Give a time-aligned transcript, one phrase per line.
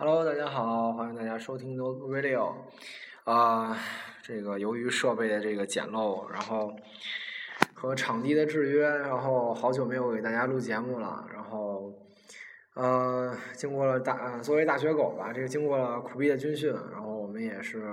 [0.00, 2.54] Hello，大家好，欢迎大家收听 No Radio。
[3.24, 3.76] 啊，
[4.22, 6.74] 这个由于设备的这个简陋，然后
[7.74, 11.28] 和场地的制约，然后好久没有给大家录节目了。
[11.30, 11.92] 然后，
[12.72, 17.92] 呃，经过了大作为大学狗吧，这个经过了苦逼的军训，然后我们也是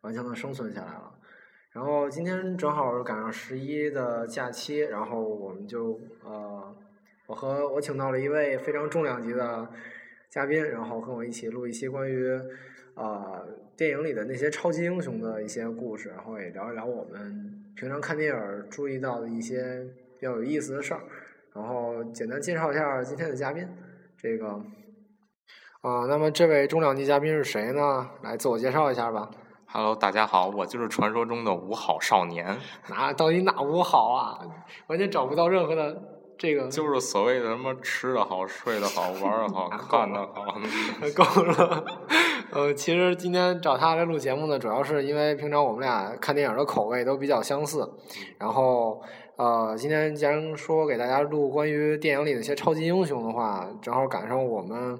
[0.00, 1.12] 顽强的生存下来了。
[1.72, 6.74] 然后今天正好赶上十一的假期，然后我们就呃，
[7.26, 9.68] 我和我请到了一位非常重量级的
[10.32, 12.26] 嘉宾，然后跟我一起录一期关于
[12.94, 13.42] 啊、
[13.76, 19.86] 电影里的那些超级英雄的一些故事，然后也聊一聊我们平常看电影儿注意到的一些
[20.18, 21.02] 比较有意思的事儿，
[21.54, 23.68] 然后简单介绍一下今天的嘉宾，
[24.16, 24.48] 这个
[25.82, 28.08] 啊、那么这位重量级嘉宾是谁呢？
[28.22, 29.30] 来自我介绍一下吧。
[29.66, 32.56] Hello，大家好，我就是传说中的五好少年，
[32.88, 34.38] 哪到底哪五好啊？
[34.86, 36.11] 完全找不到任何的
[36.42, 40.56] 这个，就是所谓的什么吃的好、睡得好、玩的好、 看的好。
[41.14, 41.84] 够了。
[42.50, 47.88] 呃，其实今天找他来录节目呢，主要是因为平常我们俩看电影的口味都比较相似，
[48.38, 49.00] 然后
[49.36, 54.98] 呃，今天既然说给大家录关于电影里的一些超级英雄的话，正好赶上我们。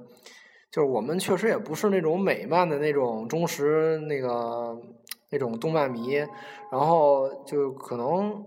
[0.70, 4.78] 就是我们确实也不是那种美漫的那种忠实那个
[5.30, 6.14] 那种动漫迷，
[6.70, 8.42] 然后就可能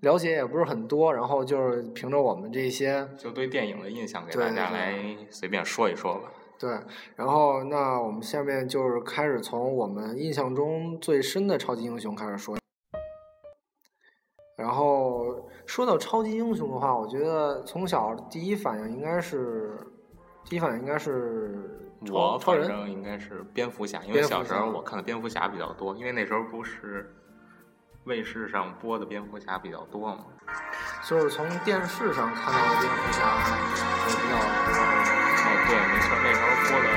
[0.00, 6.30] 了解也不是很多，然后就是凭着我们这些就对电影的印象给大家来随便说一说吧。
[6.58, 6.76] 对，
[7.14, 12.56] 然后那我们下面就是开始从我们印象中最深的超级英雄开始说。
[14.56, 19.78] 然后说到超级英雄的话，我觉得从小第一反应应该是，
[20.44, 22.60] 第一反应应该是我反。
[22.60, 27.14] 正应该是蝙蝠侠，因为小时候我看的蝙蝠侠比较多，因为那时候不是
[28.08, 30.24] 卫视上播的蝙蝠侠比较多嘛。
[31.04, 33.20] 就是从电视上看到的蝙蝠侠
[34.08, 34.72] 就比较多。
[35.44, 36.88] 哦，对，没错，那时候播的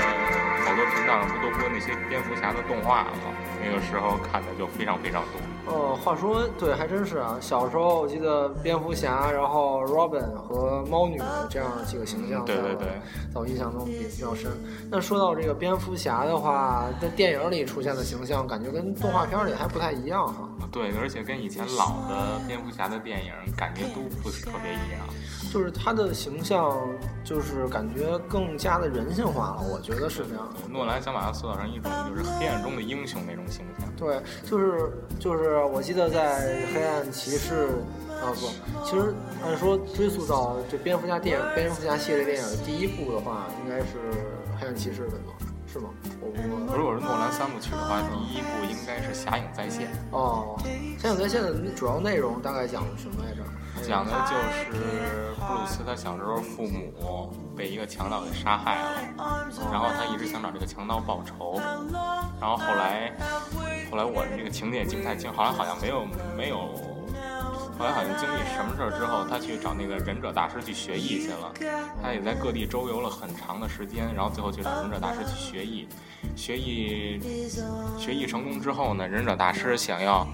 [0.63, 3.35] 好多频道上不都播那些蝙蝠侠的动画吗？
[3.61, 5.50] 那个时候看的就非常非常多。
[5.67, 7.37] 哦，话说对，还真是啊。
[7.39, 12.87] 小时候我记得蝙蝠侠，然后 Robin 和猫女这样几个形象，对对对，
[13.33, 14.51] 在我印象中比比较深。
[14.89, 20.49] 那说到这个蝙蝠侠的话，在电影里出现的形象，感觉跟动画片里还不太一样哈。
[20.71, 25.07] 对，而且跟以前老的蝙蝠侠的电影感觉都不是特别一样。
[25.51, 26.79] 就是他的形象，
[27.25, 30.47] 就是感觉更加的人性化了，我觉得是这样。
[30.69, 33.87] 诺兰想把他塑造成一种就是黑暗中的英雄那种形象。
[33.97, 37.67] 对，就是就是，我记得在《黑暗骑士》
[38.23, 39.13] 啊不，其实
[39.43, 43.97] 按说追溯到这蝙蝠侠电影、蝙蝠侠系列电影第一部的话，应该是
[44.59, 45.33] 《黑暗骑士》的吗？
[45.67, 45.89] 是吗？
[46.19, 50.57] 我不如果是诺兰三部曲的话，第一部应该是《侠影再现哦，
[51.01, 53.41] 《侠影再现》的主要内容大概讲什么来着？》，
[53.81, 54.35] 讲的就
[54.73, 61.59] 是布鲁斯他小时候父母被一个强盗给杀害了，然后他一直想找这个强盗报仇，
[62.39, 63.11] 然后后来
[63.89, 66.05] 后来我这个情节也记不太清，好像好像没有
[66.37, 66.69] 没有。
[67.79, 71.51] 后来好像经历什么事儿之后，他去找那个忍者大师去学艺去了。
[72.03, 75.87] 他也在各地周游了很长的时间，然后最后去找忍者大师去学艺。
[76.35, 77.19] 学艺
[77.97, 80.27] 学艺成功之后呢，忍者大师想要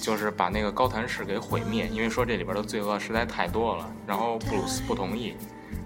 [0.00, 3.90] 就是把那个高谭市给毁灭，因为说这里边的罪恶实在太多了。
[4.06, 5.34] 然后布鲁斯不同意，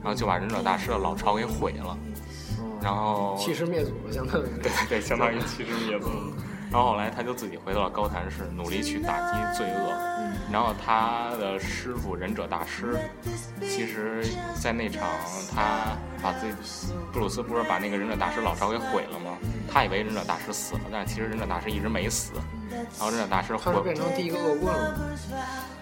[0.02, 1.96] 然后就把忍者大师的老巢给毁了。
[2.82, 4.46] 然后欺师灭祖了，相当于。
[4.62, 6.08] 对对，相当于欺师灭祖。
[6.70, 10.31] 然后后来他就自己回到了高谭市，努力去打击罪恶。
[10.50, 12.98] 然后他的师傅忍者大师，
[13.60, 14.24] 其实，
[14.60, 15.08] 在那场
[15.54, 16.52] 他把自己
[17.12, 19.36] 布鲁斯不是把那个忍者大师老巢给毁了吗？
[19.70, 22.32] 他以为忍者大师死了，但是其实忍者大师一直没死。
[22.70, 24.98] 然后忍者大师他是回变成第一个恶棍了。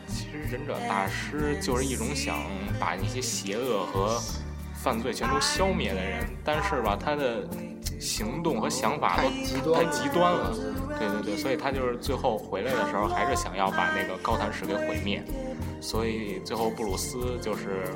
[0.09, 2.39] 其实忍者大师就是一种想
[2.79, 4.21] 把那些邪恶和
[4.75, 7.49] 犯罪全都消灭的人，但是吧，他的
[8.01, 9.21] 行动和想法
[9.65, 10.57] 都太极端了。
[11.01, 15.21] 对对对，所以他就是最后回来的时候，还是想要把那个高谭市给毁灭。
[15.81, 17.89] 所以最后布鲁斯就是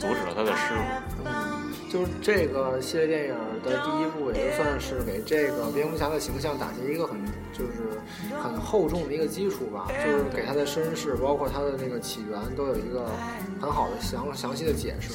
[0.00, 1.24] 阻止了他的师傅。
[1.24, 1.64] 嗯
[1.94, 7.16] 就是这个系列电影的第一部，也就算是给这个蝙蝠侠的形象打下一个很
[7.52, 8.02] 就是
[8.42, 13.06] 很厚重的一个基础吧，就是给他的身世，包括他的那个起源，都有一个
[13.60, 15.12] 很好的详详细的解释。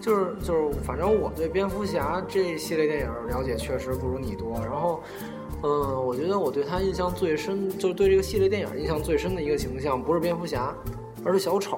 [0.00, 4.60] 就是就是，反正我对蝙蝠侠这系列电影了解确实不如你多。
[4.60, 5.02] 然后，
[5.66, 10.72] 嗯，我觉得我对他印象最深，就是对这个系列电影印象最深的一个形象，不是蝙蝠侠，
[11.24, 11.76] 而是小丑。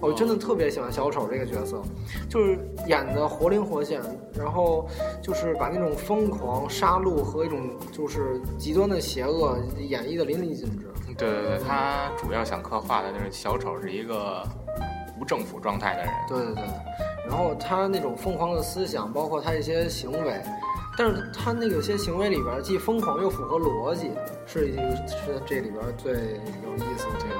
[0.00, 1.82] 我真的特别喜欢小丑这个角色，
[2.30, 2.56] 就是
[2.86, 4.00] 演的活灵活现，
[4.38, 4.86] 然后
[5.20, 10.86] 就是把那种疯狂、杀戮和一种就是极端的邪恶演绎的淋漓尽致。
[11.18, 14.40] 对对对，他主要想刻画的就是小丑是一个
[15.20, 16.12] 无政府状态的人。
[16.28, 16.64] 对对对，
[17.28, 20.40] 然后他那种疯狂的思想，包括他一些行为，
[20.98, 24.10] 但是他那个有些行为里边既疯狂又符合逻辑，
[24.48, 27.34] 是一个是这里边最有意思的这个。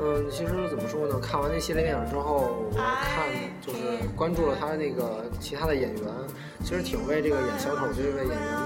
[0.00, 1.20] 嗯，其实怎么说呢？
[1.20, 3.28] 看完那系列电影之后，我看
[3.64, 3.78] 就是
[4.16, 6.02] 关注了他那个其他的演员，
[6.64, 8.58] 其实挺为这个演小丑这位演员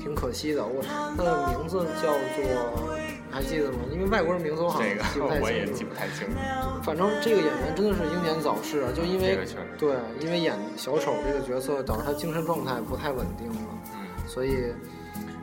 [0.00, 0.64] 挺可惜的。
[0.64, 2.95] 我他的名字叫做
[3.36, 3.80] 还记得吗？
[3.92, 5.78] 因为外国人名字我好像记不太我也清楚。
[5.78, 6.34] 记不太清楚。
[6.82, 9.38] 反正这个演员真的是英年早逝啊，就因为
[9.78, 13.58] 这个，对，因为演小丑这个角色导致他精神状态不太稳定了。
[13.92, 14.72] 嗯，所以，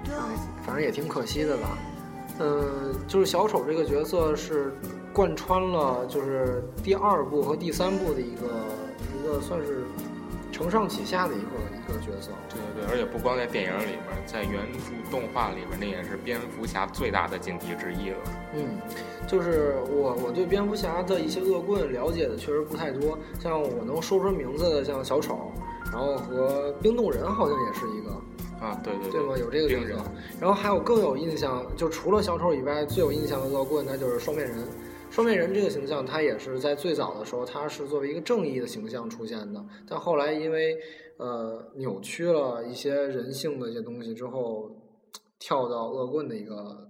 [0.10, 0.16] 哎，
[0.66, 1.78] 反正也挺可惜的吧。
[2.40, 4.74] 嗯，就是小丑这个角色是
[5.14, 8.48] 贯穿了就是第二部和第三部的一个
[9.14, 9.84] 一个算是
[10.54, 12.30] 承上启下的一个一个角色。
[12.48, 18.18] 对对对，而且不光在电影里边，在原著动画里边，那也是蝙蝠侠最大的劲敌之一了。
[18.54, 18.78] 嗯，
[19.28, 25.52] 就是我我对蝙蝠侠的一些恶棍了解的确实不太多，像我能说出名字的，像小丑，
[25.92, 28.12] 然后和冰冻人好像也是一个。
[28.64, 29.36] 啊，对对对吗？
[29.38, 30.02] 有这个角色
[30.40, 34.58] 然后还有更有印象，就除了小丑以外，最有印象的恶棍，那就是双面人。
[35.14, 40.76] 双面人这个形象，他也是在最早的时候，他是作为一个正义的形象出现的，但后来因为
[41.18, 44.72] 呃扭曲了一些人性的一些东西之后，
[45.38, 46.90] 跳到恶棍的一个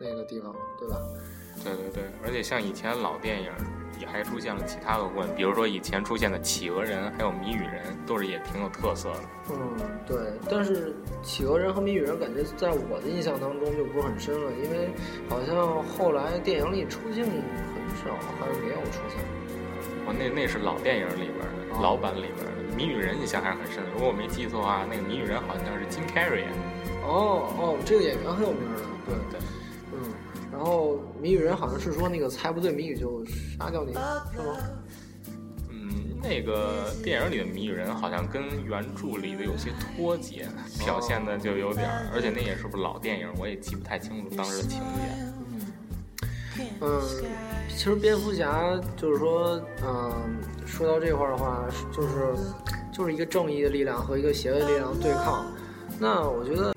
[0.00, 0.96] 那个地方，对吧？
[1.62, 3.52] 对对对，而且像以前老电影
[4.02, 9.20] 也还出现了其他恶棍，比如说以前出现的企鹅人还有谜语人，都是也挺有特色的。
[9.50, 9.56] 嗯，
[10.04, 10.18] 对。
[10.50, 14.90] 但是企鹅人和谜语人，感觉在我的印象当中就不是很深了，因为
[15.28, 17.32] 好像后来电影里出镜很
[18.02, 19.22] 少，还是没有出现。
[20.04, 23.90] 哦，那那是老电影里边的，哦老版里边的谜语人印象还是很深的。
[23.94, 26.44] 如果我没记错的话，那个谜语人好像是金凯瑞。
[27.04, 29.40] 哦哦，这个演员很有名的，对，对，
[29.92, 29.98] 嗯。
[30.50, 33.24] 然后谜语人好像是说那个猜不对谜语就
[33.56, 33.98] 杀掉你，是
[34.42, 34.56] 吗？
[35.70, 40.48] 嗯，那个电影里的谜语人好像跟原著里的有些脱节，
[40.84, 44.82] 表现的就有点儿，而且那也是部老电影，我也记不太清楚当时的情节。
[46.80, 47.00] 嗯，
[47.68, 50.36] 其实蝙蝠侠就是说，嗯，
[50.66, 52.34] 说到这块儿的话，就是
[52.92, 55.46] 就是一个正义的力量和一个邪恶的力量对抗。
[56.00, 56.74] 那我觉得，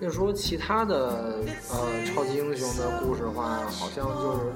[0.00, 4.52] 那说其他的呃超级英雄的故事的话，好像就是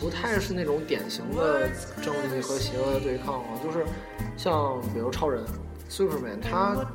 [0.00, 1.68] 不太是那种典型的
[2.02, 3.48] 正义和邪恶的对抗了。
[3.62, 3.84] 就是
[4.36, 5.44] 像比如超人。
[5.90, 6.86] Superman，他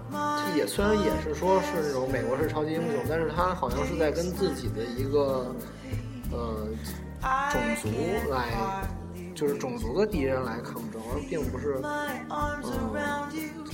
[0.55, 5.53] 也虽然也是说是那种美国式超级英雄，但是他好像是在跟自己的一个
[6.31, 6.65] 呃
[7.51, 7.89] 种族
[8.31, 8.87] 来，
[9.35, 12.93] 就是种族的敌人来抗争，而并不是嗯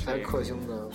[0.07, 0.89] 来克星的。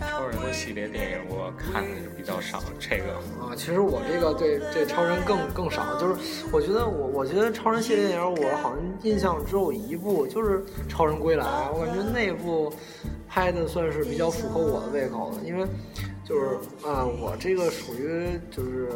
[0.00, 10.58] 超人的系列电影我看的比较少，这个啊，其实我这个对对超人更更少，就是我觉得我我觉得超人系列电影我好像印象只有一部，就是
[10.88, 12.72] 《超人归来》，我感觉那部
[13.28, 15.66] 拍的算是比较符合我的胃口的，因为
[16.24, 16.46] 就是
[16.86, 18.88] 啊、我这个属于就是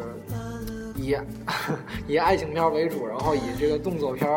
[0.95, 1.15] 以
[2.07, 4.29] 以爱情片为主，然后以这个动作片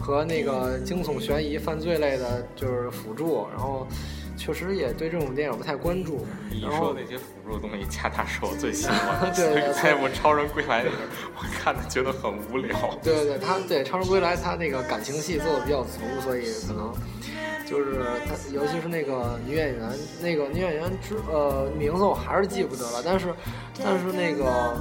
[0.00, 3.86] 和那个惊悚悬疑犯罪类的就是辅助，然后。
[4.36, 6.26] 确实也对这种电影不太关注。
[6.50, 9.30] 你说那些辅助的东西，恰恰是我最喜欢的。
[9.36, 11.00] 对对对在我《超人归来》里边，
[11.36, 12.98] 我看的觉得很无聊。
[13.02, 16.92] 对对对，他对《超人归来》他那个感情戏做的比较足，所以可能
[17.66, 19.90] 就是他，尤其是那个女演员，
[20.20, 23.34] 那个女演员之呃名字我还是记不得了，但是
[23.82, 24.76] 但是那个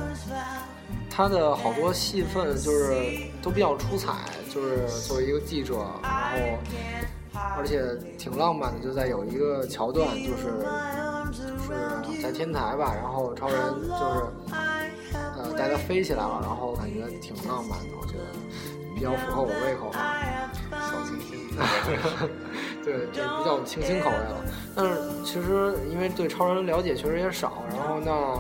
[1.10, 2.96] 他的好多戏份就是
[3.42, 4.14] 都比较出彩，
[4.54, 6.60] 就是作为一个记者，然后
[7.58, 10.66] 而且挺浪漫的，就在有一个桥段就是
[11.32, 14.24] 就是在天台吧，然后超人就是。
[15.36, 18.24] 呃，带它飞起来了，然后感觉挺浪漫的，我觉得
[18.96, 20.50] 比较符合我胃口吧。
[20.72, 21.50] 小清新。
[22.84, 24.44] 对，就比较清新口味了。
[24.76, 28.40] 但是其实因为对超人了解确实也少，然后那，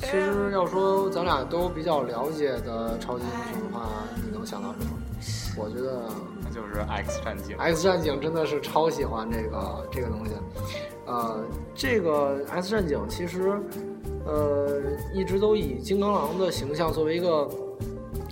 [0.00, 3.88] 其实要说咱俩都比较了解的超级英雄的话，
[4.22, 4.90] 你能想到什么？
[5.56, 6.02] 我觉得
[6.60, 7.56] 就是 X 战警。
[7.56, 10.32] X 战警真的是超喜欢这个这个东西。
[11.06, 13.58] 呃，这个 X 战警其实
[14.26, 14.80] 呃
[15.14, 17.48] 一直都以金刚狼的形象作为一个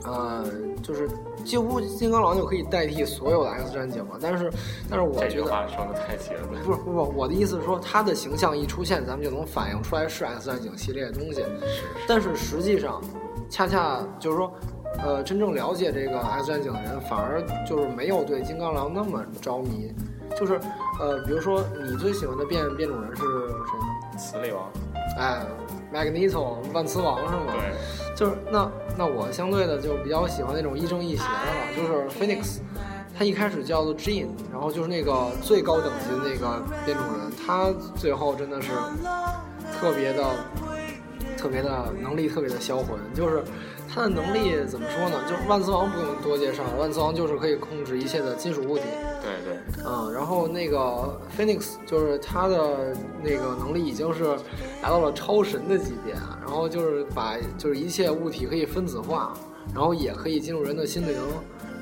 [0.04, 0.44] 呃
[0.82, 1.08] 就是。
[1.44, 4.52] 几乎金刚狼就可以代替所有的 X 战警了，但是，
[4.90, 6.46] 但是我这句觉得话说的太绝了。
[6.62, 11.36] 不是不是，我的意思是说，他的形象一出现，咱们就能反映出来是 X 战警系列的东西。
[11.36, 13.00] 是但是实际上，
[13.48, 14.52] 恰恰就是说，
[15.02, 19.94] 呃，真正了解这个 X 战警的人，反而就是没有对金刚狼那么着迷。
[20.38, 20.60] 就是，
[21.00, 24.18] 呃，比如说你最喜欢的变变种人是谁呢？
[24.18, 24.70] 磁力王。
[25.16, 25.40] 哎
[25.92, 27.52] ，Magneto 万磁王是吗？
[27.52, 28.14] 对。
[28.14, 32.58] 就是那那我相对的就比较喜欢那种亦正亦邪的了，就是 Phoenix，
[33.16, 38.70] 他一开始叫做 Jean，然后就是那个最高等级的那个变种人，他最后真的是
[39.80, 40.24] 特别的、
[41.38, 42.98] 特别的能力，特别的销魂。
[43.14, 43.42] 就是
[43.88, 45.22] 他的能力怎么说呢？
[45.28, 48.84] 就是万磁王不用多介绍，万磁王就是可以控制一切的金属物体。
[49.22, 54.24] 对对，嗯，然后那个 Phoenix 就是他的那个能力已经是
[54.82, 59.34] 达到了超神的级别，然后就是把就是一切物体可以分子化，
[59.74, 61.16] 然后也可以进入人的心灵，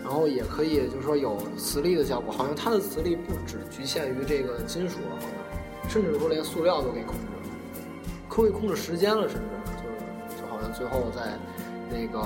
[0.02, 7.26] 然后也可以就是说有磁力的效果，好像他的磁力不只局限于这个金属了，好像甚至说连塑料都可以控制，
[8.36, 11.38] 可以控制时间了，甚至就是就好像最后在
[11.90, 12.18] 那个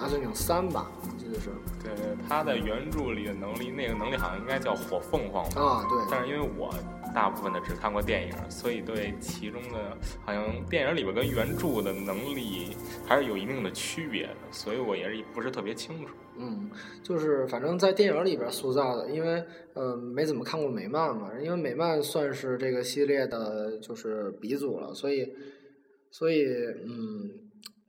[0.00, 1.50] 阿森岭三吧，我记得是
[1.84, 5.60] 对对，他的原著里的能力，那个能力好像应该叫火凤凰吧。
[5.60, 6.72] 啊，对，但是因为我
[7.18, 16.14] 大部分的只看过电影，所以对其中的好像电影里边跟原著的能力还是有一定的区别的，所以我也是不是特别清楚。
[16.38, 16.70] 嗯，
[17.02, 19.44] 就是反正在电影里边塑造的，因为
[19.74, 25.34] 呃没怎么看过美漫嘛，因为美漫算是这个系列的就是鼻祖了，所以
[26.12, 26.46] 所以
[26.86, 27.30] 嗯，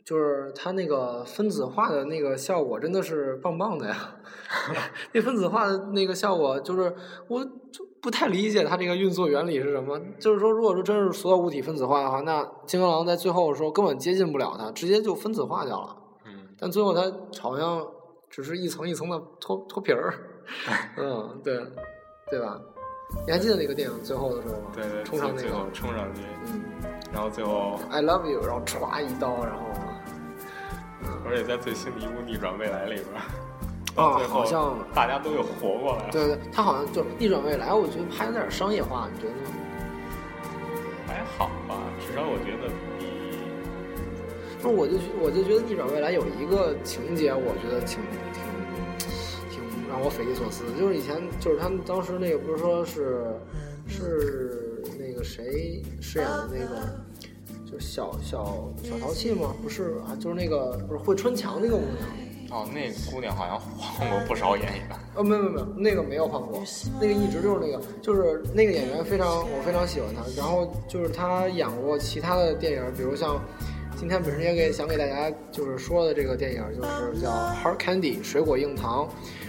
[0.04, 4.16] 就是它那个分子化的那个效果真的是棒棒的呀。
[5.14, 6.92] 那分子化的那个效果，就是
[7.28, 7.48] 我
[8.02, 10.00] 不太理解它这个运作原理是什么。
[10.20, 15.96] 就是说，如果说真是所有物体分子化的话，那金刚狼在最后的时候根本接近不了它，直接就分子化掉了。
[16.26, 17.86] 嗯，但最后它好像
[18.30, 20.14] 只是一层一层的脱脱皮儿。
[20.98, 21.60] 嗯，对，
[22.30, 22.60] 对吧？
[23.26, 24.72] 你还记得那个电影最后的时候吗？
[24.74, 26.62] 对对，冲上那最后个，冲上去，嗯
[27.12, 29.66] 然后最后，，I love you，然后歘一刀，然后，
[31.26, 33.22] 而且在最新的一部《逆转未来》里边，
[33.96, 39.50] 啊好像大家都又活过来了，对对，他好像就逆转未来，我觉得拍的有点商业化，你觉得呢？
[41.08, 43.06] 还好吧，至少我觉得比
[44.62, 48.00] 不是，我就我就觉得逆转未来有一个情节，我觉得挺
[48.34, 48.42] 挺
[49.50, 53.26] 挺让我匪夷所思，就是以前就是他们当时那个不是说是
[53.88, 56.82] 是那个谁饰演的那个。
[57.72, 59.54] 就小小小淘气吗？
[59.62, 62.29] 不是啊，就是那个不是会穿墙那个姑娘。
[62.52, 64.84] 哦，那姑娘好像换过不少演员。
[65.16, 66.62] 哦，没有没有，那个没有换过，
[67.00, 73.40] 那个一直就是那个，就是那个演员非常我非常喜欢他，然后就是他演过其他的电影，比如像
[73.98, 77.30] 今天本身也给想给大家就是说的这个电影，就是叫
[77.62, 79.08] 《Hard Candy》水果硬糖，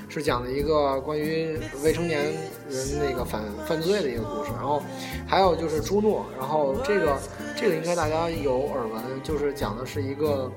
[0.09, 2.21] 是讲的一个关于未成年
[2.69, 4.83] 人那个反犯罪的一个故事，然后
[5.27, 7.17] 还有就是朱诺，然后这个
[7.57, 10.51] 这个应该大家有耳闻，就是讲的是一个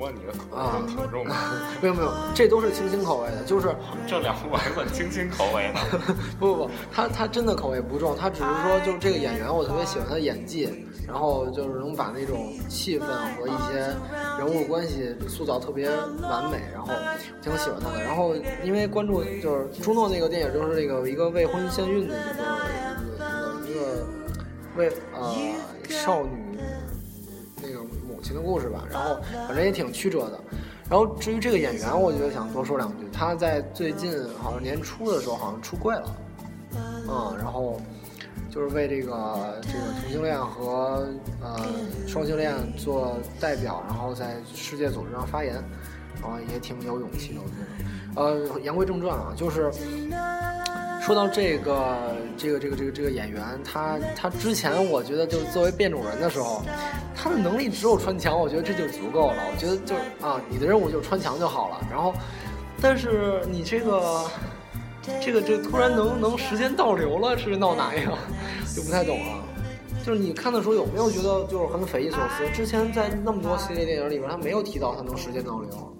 [0.00, 1.34] 主播，你的口啊味挺重的，
[1.82, 3.68] 没有没有，这都是清新口味的，就是
[4.08, 6.14] 这两部还算清新口味的。
[6.40, 13.04] 不不不，他他真的口味不重，他只是说就是这个演员我特别喜欢他的演技，然后就是能把那种气氛
[13.36, 13.94] 和一些
[14.38, 15.90] 人物关系塑造特别
[16.22, 16.90] 完美，然后
[17.42, 18.02] 挺喜欢他的。
[18.02, 22.40] 然后因为关注就是朱诺那个电影，就是那个一个未婚先孕的一个
[23.68, 24.06] 一个一个一个
[24.76, 25.34] 未呃
[25.90, 26.49] 少女那个
[28.20, 30.38] 母亲的故事吧，然后反正也挺曲折的。
[30.90, 33.08] 然后至于这个演员，我觉得想多说两句。
[33.10, 34.12] 他在最近
[34.42, 36.16] 好像年初的时候好像出柜了，
[37.08, 37.80] 嗯，然后
[38.50, 41.08] 就是为这个这个同性恋和
[41.40, 41.58] 呃
[42.06, 45.54] 双性恋做代表，然后在世界组织上发言，
[46.20, 48.52] 然后也挺有勇气的，我觉得。
[48.52, 49.70] 呃，言归正传啊，就是
[51.10, 56.62] 说到这个这个这个这个这个演员，他他之前我觉得就是作为变种人的时候，
[57.16, 59.42] 他的能力只有穿墙，我觉得这就足够了。
[59.52, 61.80] 我觉得就啊，你的任务就是穿墙就好了。
[61.90, 62.14] 然后，
[62.80, 64.24] 但是你这个
[65.20, 68.16] 这个这突然能能时间倒流了，是闹哪样？
[68.72, 69.42] 就不太懂了。
[70.06, 72.48] 就是你看的时候有没有觉得就是很匪夷所思？
[72.54, 75.96] 之前在那么多系列电影里边，他没有提到他能时间倒流。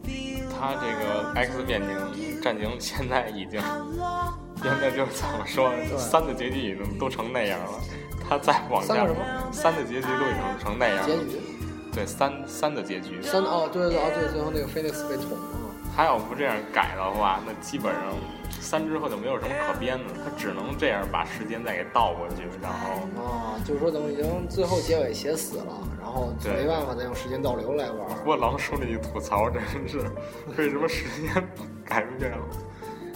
[0.56, 3.60] 他这个 X 变形战警现在已经，
[4.62, 7.72] 现在就是怎么说，三的结局已经都成那样了，
[8.28, 9.06] 他再往下
[9.50, 11.04] 三的结局都已经成那样了。
[11.06, 11.40] 结局
[11.92, 15.60] 对，三三的结局，三哦，对对对哦对，最后那个 Phoenix 被捅了。
[15.96, 18.02] 他要不这样改的话，那基本上
[18.60, 28.08] 三之后就没有什么可编的，他只能这样把时间再给倒过去，然后啊，就是说等于已经最后结尾写死了，然后就没办法再用时间倒流来玩。
[28.18, 29.98] 不过狼叔那一吐槽真是，
[30.56, 31.48] 为什么时间
[31.84, 32.32] 改不变？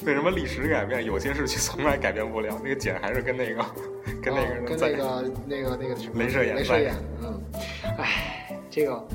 [0.04, 1.04] 为什么历史改变？
[1.04, 2.60] 有些事情从来改变不了。
[2.62, 3.64] 那个简还是跟那个，
[4.22, 7.42] 跟那个啊跟那个那个那个什么镭射眼在镭射眼，嗯，
[7.96, 9.08] 唉，这个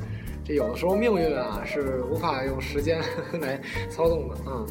[0.44, 3.00] 这有的时候命运啊是无法用时间
[3.40, 4.66] 来操纵的，嗯，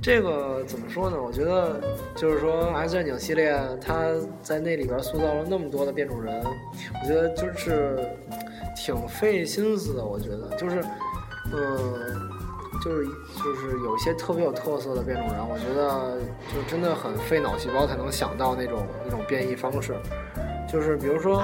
[0.00, 1.20] 这个怎么说呢？
[1.20, 1.80] 我觉得
[2.14, 4.06] 就是说《X 战警》系列，它
[4.42, 6.44] 在那里边塑造了那么多的变种人，
[7.02, 8.08] 我觉得就是
[8.76, 10.04] 挺费心思的。
[10.04, 10.80] 我觉得就是，
[11.52, 12.30] 嗯，
[12.82, 13.06] 就是
[13.42, 16.18] 就是有一些特别有特色的变种人，我觉得
[16.54, 19.94] 就真的很费脑细胞才能想到那种那种变异方式，
[20.70, 21.42] 就是比如说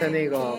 [0.00, 0.56] 在那个。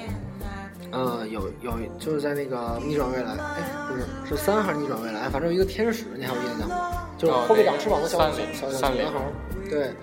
[0.93, 5.29] 呃，有有就是在那个逆转未来，哎，不是，是三还是逆转未来？
[5.29, 7.07] 反正有一个天使，你还有印象吗？
[7.17, 9.21] 就是后背长翅膀的小小小小男孩，
[9.69, 9.93] 对，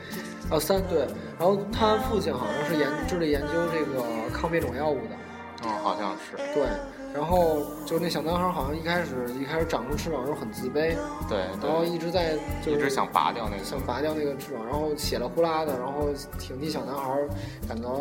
[0.49, 1.01] 哦三对，
[1.39, 6.67] 然后他父亲好像是研致力研究这个抗变种药物的，哦，好像是，对。
[7.15, 10.95] 然后就那小男孩好像一开始一开始长出翅膀的时候很自卑，
[11.29, 17.19] 对，然后一直在就一直想拔掉那个想拔掉那个翅膀，然后血了呼啦的，然后挺替小男孩
[17.67, 18.01] 感到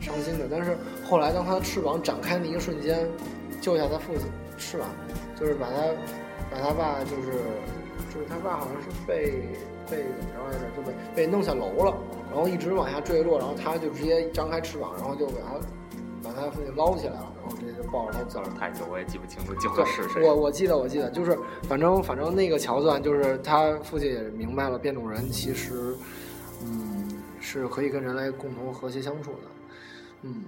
[0.00, 0.46] 伤心的。
[0.50, 0.76] 但是
[1.08, 3.06] 后来当他的翅膀展开那一瞬间，
[3.60, 4.26] 救下他父亲
[4.58, 4.88] 翅膀，
[5.38, 5.76] 就是把他
[6.50, 7.32] 把他爸就是
[8.12, 9.42] 就是他爸好像是被
[9.88, 11.94] 被怎么着来着，就被被弄下楼了，
[12.30, 15.58] 然后一直往下坠落，然后他就直接张开翅膀，然后就给他。
[16.22, 18.48] 把他父亲捞起来了，然后直接就抱着他走了。
[18.58, 20.22] 太久我也记不清楚救的是谁。
[20.22, 25.94] 我我记得我记得就是反正反正那个桥段就是他父亲也明白了变种人其实
[26.62, 29.38] 嗯是可以跟人类共同和谐相处的。
[30.22, 30.44] 嗯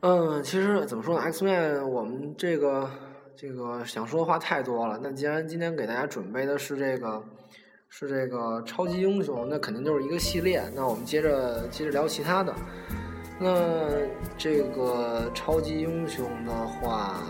[0.00, 2.88] 嗯，其实怎么说呢？X Man 我们这个
[3.36, 4.98] 这个想说的话太多了。
[5.02, 7.20] 那既然今天给大家准备的是这个
[7.88, 10.62] 是这个超级英雄，那肯定就是一个系列。
[10.72, 12.54] 那我们接着接着聊其他的。
[13.40, 13.86] 那
[14.36, 17.22] 这个超级英雄的话，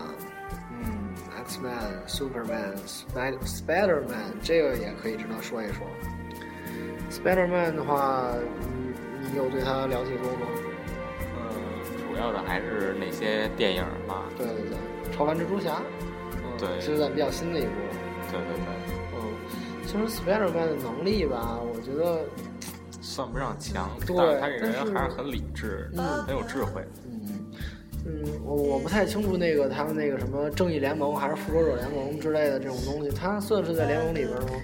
[0.71, 1.13] 嗯
[1.45, 1.73] ，X Man、
[2.07, 5.85] Superman、Spider Spider Man 这个也可以值得说一说。
[7.11, 8.93] Spider Man 的话，嗯，
[9.31, 10.47] 你有对他了解过吗？
[11.37, 11.53] 嗯，
[12.07, 14.23] 主要的还是那些电影吧。
[14.35, 14.77] 对对对，
[15.15, 15.79] 超凡蜘蛛侠。
[16.57, 16.81] 对。
[16.81, 17.71] 是在比较新的一部。
[18.31, 18.65] 对对对。
[19.15, 19.17] 嗯，
[19.85, 22.25] 其实 Spider Man 的能力吧，我觉得。
[23.01, 26.83] 算不上强，对，他这人还是很理智，嗯，很有智慧。
[27.05, 27.45] 嗯
[28.05, 34.61] 嗯，我我不太清楚那个他们那个什么正义联盟还是复仇者联盟之类的这种东西，他算是在联盟里边吗？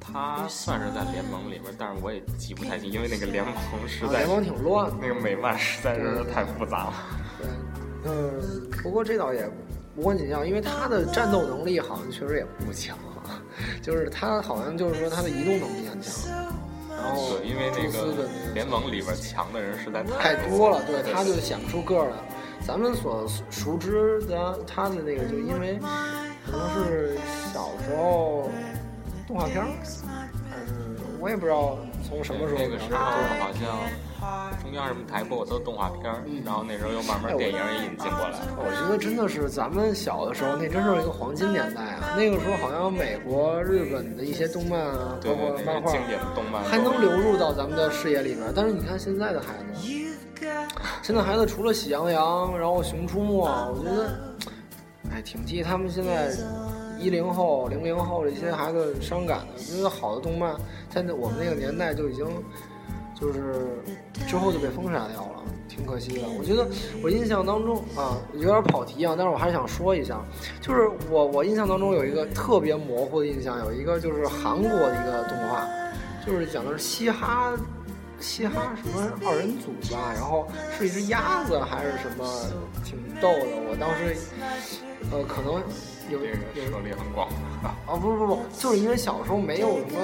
[0.00, 3.54] 他算是在联盟里边，但是我也记不太清，因为那个联盟
[3.88, 6.92] 实在联盟挺乱，那个美漫实在是太复杂了。
[7.38, 7.48] 对，
[8.10, 9.48] 嗯，不过这倒也
[9.96, 12.98] 无关紧要，因为他的战斗能力好像确实也不强，
[13.80, 16.30] 就是他好像就是说他的移动能力很强。
[17.02, 22.12] 然后，因为那个联盟里边强的人实在太多了，对，他就显不出个来。
[22.64, 25.78] 咱们所熟知的他的那个，就因为
[26.46, 27.18] 可能是
[27.52, 28.48] 小时候
[29.26, 29.68] 动画片儿，
[30.48, 30.72] 还是
[31.18, 31.76] 我也不知道
[32.08, 32.60] 从什么时候。
[32.60, 33.78] 那个时候好像。
[34.62, 38.38] 中间什么台播过的动画片儿，然后那时候又慢慢电影也引进过来。
[38.56, 42.14] 我觉得真的是咱们小的时候，那真是一个黄金年代啊！
[42.16, 48.52] 那个时候好像美国、日本的一些动漫啊，包括漫画，经典的动漫还能流入到咱们的视野里边。
[48.54, 49.88] 但是你看现在的孩子，
[51.02, 54.18] 现在孩子除了喜羊羊，然后熊出没，我觉得，
[55.10, 56.30] 哎，挺替他们现在
[56.98, 59.62] 一零后、零零后这些孩子伤感的。
[59.74, 60.54] 因为好的动漫，
[60.88, 62.24] 在那我们那个年代就已经。
[63.22, 63.40] 就是
[64.26, 66.26] 之后就被封杀掉了，挺可惜的。
[66.36, 66.66] 我觉得
[67.04, 70.20] 我印象当中啊，有点跑题啊，但是我还是想说一下，
[70.60, 75.64] 就是我我印象当中有一个特别模糊的印象，有一个就是韩国的一个动画，
[76.26, 77.52] 就是讲的是嘻哈
[78.18, 82.24] 嘻哈什么二人组吧，然后是一只鸭子还是什么，
[82.84, 83.46] 挺逗的。
[83.70, 84.16] 我当时
[85.12, 85.62] 呃可能
[86.12, 87.28] 有有涉猎很广
[87.62, 90.00] 啊，不不不不，就是因为小时候没有什么，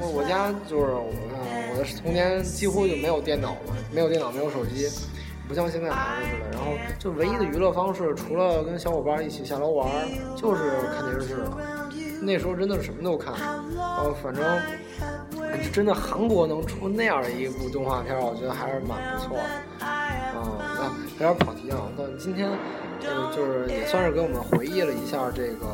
[0.00, 1.84] 不是我我家就是我我的。
[2.02, 4.88] 童年几乎就没有电脑嘛，没有电脑，没有手机，
[5.46, 6.58] 不像现在孩子似的。
[6.58, 9.88] 然后就唯一的娱乐方式，除了跟小伙伴一起下楼玩，
[10.34, 11.56] 就是看电视了。
[12.20, 13.32] 那时候真的是什么都看。
[13.76, 14.44] 呃，反正
[15.72, 19.86] 真的韩国能出那样的一部动画片，我觉得还是蛮不错的。
[19.86, 20.10] 啊，
[21.18, 21.78] 那有点跑题啊。
[21.96, 22.50] 但今天
[23.06, 25.66] 呃，就是也算是给我们回忆了一下这个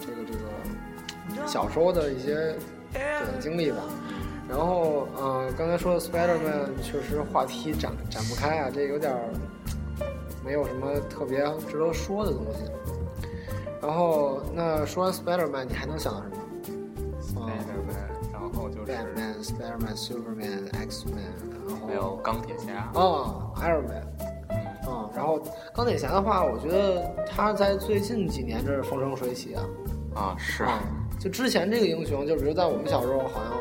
[0.00, 2.54] 这个这个小时候的一些
[2.92, 3.78] 对经历吧。
[4.48, 9.16] 然后，呃，刚才说的 Spider-Man 确实话题展展不开啊，这有点
[10.44, 12.64] 没有什么特别值得说的东西。
[13.80, 16.28] 然后，那说完 Spider-Man，你还能想到什
[17.32, 21.32] 么？Spider-Man，然后就是 Batman、Spider-Man、Superman、X-Man，
[21.68, 22.90] 然后还有钢铁侠。
[22.94, 24.09] 哦，Iron Man。
[25.20, 25.38] 嗯，然后
[25.74, 29.62] 钢铁侠的话，我觉得他在最近几年这是风生水起啊。
[30.14, 30.66] 啊，是。
[31.18, 33.52] 就之前这个英雄，就比如在我们小时候，好像。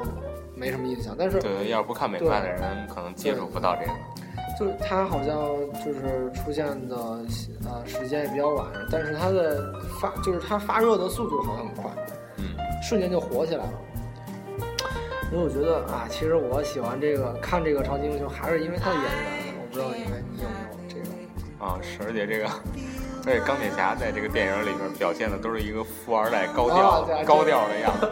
[0.55, 3.91] 没什么印象，但是对，要不看美漫的人可能接触不到这个。
[4.59, 5.37] 就是他好像
[5.85, 6.97] 就是出现的
[7.63, 11.89] 呃时间也比较晚，但是他的发就是他发热的速度好像很快，
[12.39, 13.71] 嗯，瞬间就火起来了。
[15.31, 19.55] 因为我觉得啊，其实我喜欢这个看这个超级英雄，还是因为他的演员。
[19.61, 20.68] 我不知道因为你有没有这个
[21.59, 22.49] 啊，是而且这个
[23.27, 28.09] 而且钢铁侠在这个电影里面表现的都是一个富二代高调、啊高调的样子。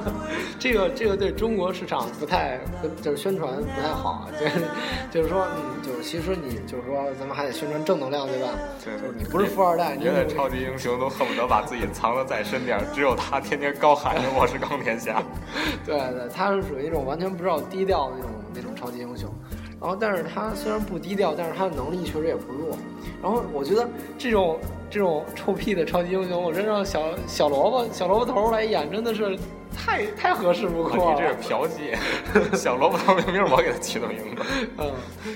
[0.60, 2.60] 这个这个对中国市场不太，
[3.02, 4.28] 就是宣传不太好啊。
[4.38, 4.66] 就是
[5.10, 8.50] 就是说，嗯，就是其实你就是说，咱们还得宣传正能量，对吧？
[8.84, 15.24] 对就是你不是富二代，你别的超级英雄都恨不得把自己藏得再深点，只有他天天高喊着我是钢铁侠。
[15.86, 19.34] 对对，他是属于一种完全不知道低调的那种那种超级英雄。
[19.80, 22.76] 然后，但是他虽然不低调，但是他的能力确实也不弱。
[23.22, 23.88] 然后，我觉得
[24.18, 24.60] 这种
[24.90, 29.38] 这种臭屁的超级英雄，我真让小小萝卜小萝卜头来演，真的是
[29.72, 31.14] 太太合适不过了。
[31.14, 31.96] 你这是嫖妓，
[32.58, 34.42] 小萝卜头明明是我给他起的名字。
[34.80, 34.92] 嗯，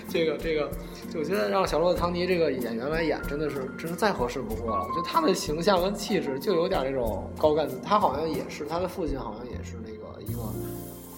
[0.09, 0.69] 这个这个，
[1.11, 4.83] 就我觉得让小萝卜·唐尼这个演员来演，真的是真是再合适不过了。
[4.83, 10.41] 我觉得他的形象跟气质就有点那种高干子，他好像也是，他的父亲好像也是那个一个，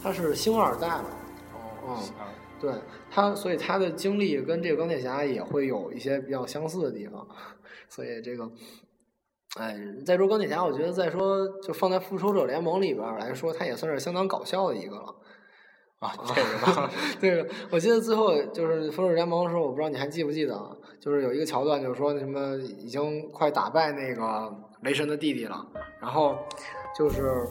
[0.04, 1.06] 他是星二代嘛。
[1.88, 1.98] 哦
[2.64, 2.74] 对
[3.12, 7.28] 他，所以他的经历跟这个钢铁侠也会有一些比较相似的地方，
[7.90, 8.50] 所以这个，
[9.60, 15.14] 哎，再说钢铁侠，我觉得再说就放在复仇者联盟里边来说，他也算是相当搞笑的一个了。
[16.00, 20.72] 啊，这个 这个，我记得最后就是复仇者联盟的时候，我不知道你还记不记得，啊，
[21.02, 25.66] 就是有一个桥段，就是说那什么已经快打败那个雷神的弟弟了，
[26.00, 26.38] 然后
[26.98, 27.46] 就是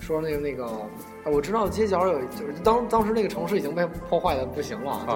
[0.00, 5.06] 说那个那个，啊我知道街角有，就是当当时那个城市已经被破坏的不行了，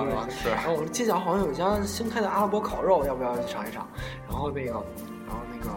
[0.45, 3.87] 然后我说街角好像有一家新开的阿拉伯烤肉，要不要去尝一尝？
[4.29, 4.73] 然后那个，
[5.27, 5.71] 然后那个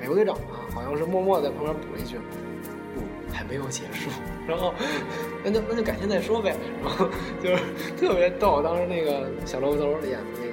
[0.00, 2.16] 美国队长啊，好像是默默在旁边补了一句
[2.94, 3.02] ：“不，
[3.34, 4.08] 还没有结束。”
[4.46, 4.72] 然后
[5.44, 6.56] 那就那就改天再说呗。
[6.82, 7.06] 然后
[7.42, 7.62] 就是
[7.98, 10.52] 特别逗，当时那个小萝卜头演的那个。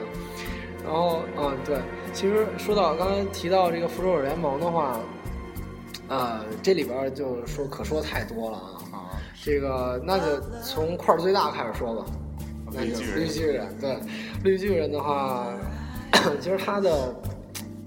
[0.83, 1.77] 然后嗯，对，
[2.13, 4.97] 其实说到刚才提到这个复仇者联盟的话，
[6.09, 8.73] 呃，这里边就说可说太多了啊。
[8.91, 8.97] 啊，
[9.41, 12.05] 这个那就从块儿最大开始说吧。
[12.71, 13.99] 那就绿巨人绿巨人，对，
[14.43, 15.47] 绿巨人的话，
[16.39, 17.15] 其实他的，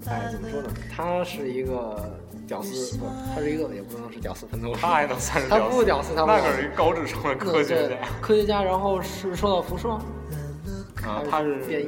[0.07, 0.69] 哎，怎么说呢？
[0.93, 2.11] 他是一个
[2.45, 7.95] 屌丝，不，他是一个也不能是屌丝喷头，他还能算是他屌丝不屌丝，他不那可是一高智商的科学对家。
[8.19, 9.97] 科学家，然后是受到辐射，
[11.05, 11.81] 啊，他是电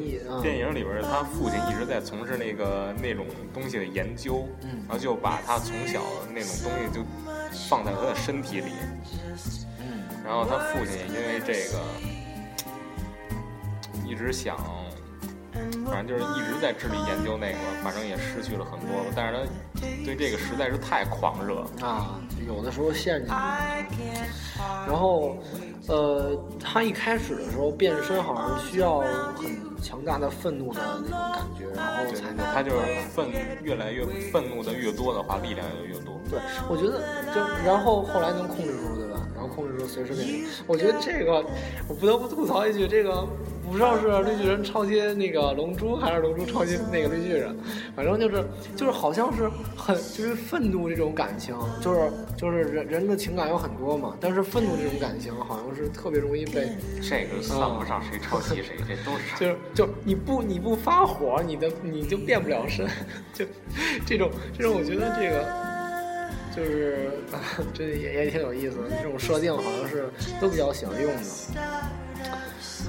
[0.58, 6.02] 影里边儿他父亲一直在从事那个那种东西的研究，嗯然后就把他从小
[6.34, 7.04] 那种东西就
[7.70, 8.72] 放在他的身体里，
[9.80, 10.04] 嗯。
[10.26, 11.80] 然后他父亲也因为这个
[14.06, 14.58] 一直想，
[15.86, 23.34] 反正就是一直在致力研究那个，反正也失去了很多，但是他对这个实在是太狂热，啊，有的时候陷进去。
[24.88, 25.38] 然后，
[25.88, 29.00] 呃，他一开始的时候变身好像需要
[29.36, 32.78] 很强大的愤怒的那种感觉，然后才能他就是
[33.14, 33.30] 愤
[33.62, 36.20] 越来越愤怒的越多的话，力量也就越多。
[36.30, 36.40] 对，
[36.70, 37.02] 我觉得
[37.34, 39.05] 就然后后来能控制住，
[39.46, 40.46] 后控制住随时变身。
[40.68, 41.46] 我觉得这个
[41.88, 43.28] 我不得不吐槽一句，这个
[43.70, 47.56] 不知道是绿巨人超接那个龙珠，还是龙珠超接那个绿巨人，
[47.96, 48.44] 反正就是
[48.76, 56.70] 就是好像是很就是愤怒这种感情，就是就是人人的情感有很多嘛，但是愤怒这种感情好像是特别容易被
[57.02, 62.88] 这个算不上谁抄袭谁，这都是 就是就你不你不发火，你的你就变不了身，
[63.34, 63.46] 就
[64.06, 65.65] 这种这种，我觉得这个
[66.56, 67.40] 就是啊
[67.74, 68.84] 这也也挺有意思的。
[69.02, 71.22] 这种设定好像是都比较喜欢用的。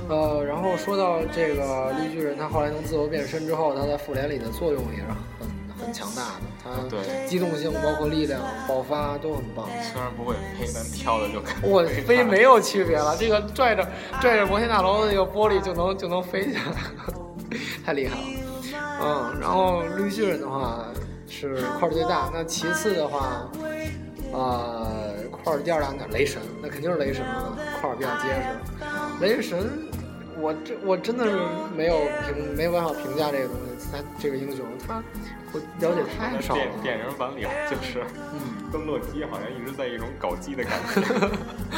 [0.09, 5.05] 呃，然后说到这个绿巨人，他后来能自由变身之后，他在复联里的作用也是
[5.39, 5.49] 很
[5.87, 9.67] 很强大的，他机动性包括力量爆发都很棒。
[9.93, 13.89] 虽然不会飞，但跳的就我飞没有区别了，这个拽着
[14.21, 16.63] 拽着摩天大楼的那个玻璃就能就能飞起来，
[17.85, 18.27] 太厉害了。
[19.03, 20.85] 嗯，然后绿巨人的话
[21.29, 23.51] 是块儿最大，那其次的话，
[24.33, 28.47] 呃，块儿第二大那雷神，那肯定是雷神了，块儿比较结实。
[29.21, 29.59] 雷神，
[30.39, 31.39] 我这我真的是
[31.77, 35.03] 没有评没有办法评价这个东西，他这个英雄他
[35.53, 36.97] 我了解太少了电。
[36.97, 38.41] 电影版里就是嗯。
[38.73, 41.31] 跟洛基好像一直在一种搞基的感觉。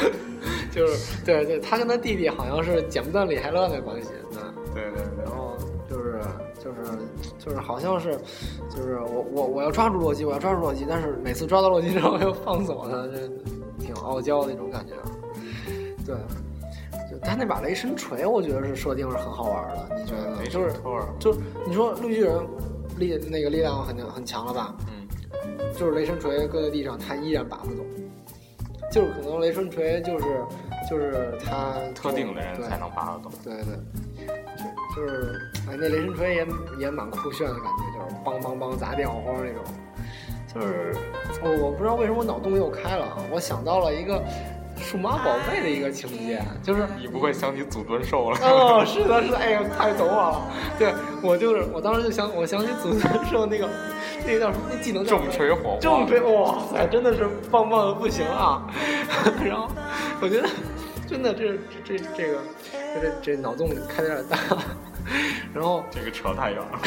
[0.71, 5.25] 就是对对，他跟他弟弟好像是剪不断理还乱的关系，嗯，对对对
[6.63, 6.77] 就是
[7.37, 8.17] 就是好像是
[8.69, 13.27] 就是我我我要抓住洛基，我要抓住洛基，但是每次抓到洛基之后又放走他，就
[13.83, 14.93] 挺傲娇那种感觉。
[16.05, 16.15] 对，
[17.09, 20.37] 就他那把雷神锤，我觉得是设定是很好玩的，你觉得呢？
[20.41, 20.73] 雷就是
[21.19, 22.45] 就是你说绿巨人
[22.97, 24.75] 力那个力量很很强了吧？
[24.87, 25.07] 嗯，
[25.73, 27.83] 就是雷神锤搁在地上，他依然拔不走。
[28.91, 30.25] 就是可能雷神锤就是
[30.89, 33.31] 就是他特定的人对才能拔得动。
[33.43, 33.75] 对对，
[34.57, 34.63] 就
[34.95, 36.47] 就是哎，那雷神锤也
[36.79, 39.63] 也蛮酷炫的感觉，就是梆梆梆砸电火花那种。
[40.53, 40.95] 就是
[41.43, 44.19] 我我不知道为什么我脑洞又开了啊，我想到了一个
[44.77, 48.37] 数码宝贝的一个情节，就是你不会想起祖尊兽了？
[48.41, 50.41] 哦，是的，是的，哎呀，太懂我了。
[50.79, 53.69] 对我就是，我当时就想，我想起祖尊兽那个
[54.25, 58.65] 那个叫什么，那技能叫重锤火花，重锤，哇塞，真的是棒棒的不行啊！
[59.45, 59.69] 然后
[60.19, 60.49] 我觉得
[61.09, 62.39] 真的这这这这个
[63.01, 64.37] 这这脑洞开的有点大。
[65.53, 66.79] 然后这个扯太远了，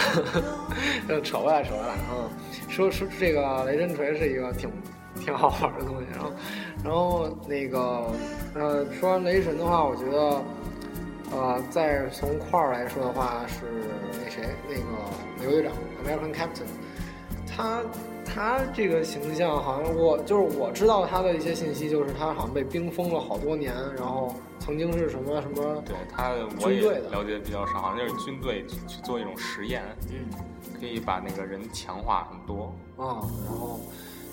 [1.25, 2.31] 扯回来扯回来啊！
[2.69, 4.71] 说说这个雷神锤是一个挺
[5.17, 6.33] 挺好玩的东西，然后
[6.85, 8.13] 然后那个
[8.55, 10.41] 呃，说完雷神的话，我觉得
[11.37, 13.65] 呃，再从块儿来说的话是
[14.23, 14.83] 那谁那个
[15.41, 15.73] 美国队长
[16.07, 16.69] American Captain，
[17.45, 17.83] 他
[18.25, 24.35] 他这个形象好像我就是我知道他的一些信息，就是他好像被冰封了好多年，然后。
[24.65, 25.83] 曾经是什么什么？
[25.85, 26.31] 对他，
[26.61, 26.81] 我也
[27.11, 30.31] 了解比较少，好像就是军队去做一种实验，嗯，
[30.79, 33.19] 可以把那个人强化很多啊。
[33.45, 33.81] 然后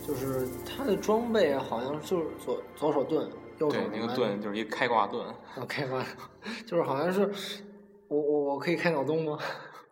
[0.08, 5.26] 就是他的装备好像就是左左手盾，右手对那个盾就是一开挂盾。
[5.28, 6.06] 啊，开挂，
[6.64, 7.28] 就是好像是
[8.08, 9.40] 我我我可以开脑洞吗？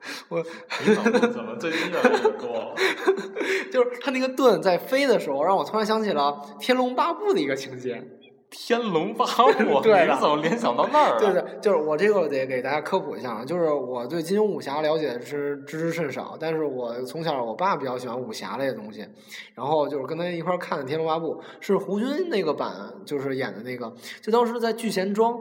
[0.29, 0.43] 我
[0.85, 2.75] 你脑洞怎么最近越来越多？
[3.71, 8.03] 就是他那个盾在飞的时候，让我突然想起了《天龙八部》的一个情节。
[8.49, 11.19] 天龙八部， 对，你怎么联想到那儿？
[11.19, 19.05] 对对，就是我这个得给大家科普一下啊，就是我对金庸武侠了解是知之甚少，但是我从小我爸比较喜欢武侠类的东西，
[19.53, 22.71] 然后就是跟他一块看的《天龙八部》，是胡军那个版，
[23.05, 25.37] 就是演的那个，就当时在聚贤庄，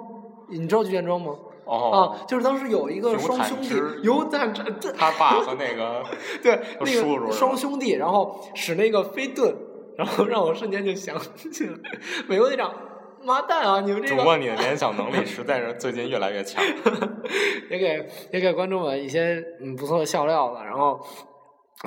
[0.49, 1.33] 你知道聚贤庄吗？
[1.67, 6.03] 哦，啊，就是当时有一个双兄弟，有坦之，他爸和那个
[6.43, 9.55] 对那个双兄弟，然后使那个飞盾，
[9.99, 11.19] 然后让我瞬间就想
[11.53, 11.77] 起了
[12.29, 12.73] 美国队长。
[13.25, 13.81] 妈蛋啊！
[13.81, 16.63] 你们这个主播，你的联想能力实在是最近越来越强，
[17.69, 20.63] 也给也给观众们一些嗯不错的笑料吧。
[20.63, 21.01] 然后，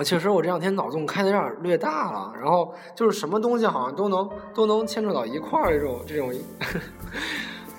[0.04, 2.34] 确实我这两天脑洞开的有点略大了。
[2.36, 6.30] 然后就是什么东西好像都能都能牵扯到一块儿，这种这种，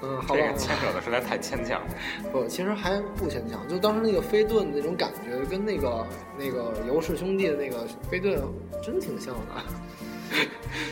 [0.03, 0.41] 嗯，好吧。
[0.57, 1.87] 牵扯的实在太牵强了。
[2.33, 3.67] 不，其实还不牵强。
[3.69, 6.07] 就当时那个飞盾那种感觉，跟那个
[6.39, 7.79] 那个尤氏兄弟的那个
[8.11, 8.41] 飞盾
[8.83, 9.63] 真挺像的。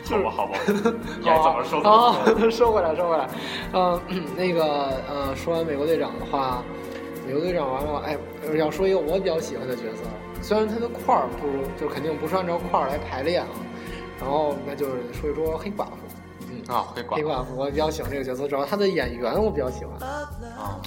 [0.05, 0.57] 好吧，好吧，
[1.23, 1.79] 该怎么说？
[1.83, 3.29] 好，收回来，收回来。
[3.73, 3.99] 嗯，
[4.35, 4.63] 那个，
[5.07, 6.61] 呃，说完美国队长的话，
[7.25, 8.17] 美国队长完了，哎，
[8.57, 10.03] 要说一个我比较喜欢的角色，
[10.41, 13.47] 虽然他的块儿不如，就肯定不是按照块儿来排列啊。
[14.19, 15.91] 然后那就是说一说黑寡妇。
[16.69, 19.99] 嗯啊，黑寡黑寡妇，我比较喜欢这个角色，主要他的演员我比较喜欢。
[19.99, 20.79] 啊，